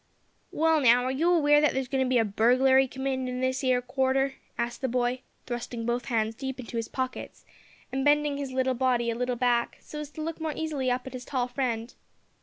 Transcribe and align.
"Well, 0.51 0.81
now, 0.81 1.03
are 1.03 1.11
you 1.11 1.29
aweer 1.29 1.61
that 1.61 1.75
there's 1.75 1.85
a 1.85 1.89
goin' 1.89 2.01
to 2.03 2.07
be 2.09 2.17
a 2.17 2.25
burglairy 2.25 2.87
committed 2.87 3.29
in 3.29 3.39
this 3.39 3.63
'ere 3.63 3.83
quarter?" 3.83 4.33
asked 4.57 4.81
the 4.81 4.87
boy, 4.87 5.21
thrusting 5.45 5.85
both 5.85 6.05
hands 6.05 6.33
deep 6.33 6.59
into 6.59 6.77
his 6.77 6.87
pockets, 6.87 7.45
and 7.91 8.03
bending 8.03 8.37
his 8.37 8.51
body 8.77 9.11
a 9.11 9.15
little 9.15 9.35
back, 9.35 9.77
so 9.79 9.99
as 9.99 10.09
to 10.13 10.23
look 10.23 10.41
more 10.41 10.53
easily 10.55 10.89
up 10.89 11.05
at 11.05 11.13
his 11.13 11.23
tall 11.23 11.47
friend. 11.47 11.93